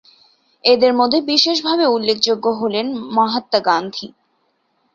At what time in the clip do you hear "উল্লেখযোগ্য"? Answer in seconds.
1.87-2.45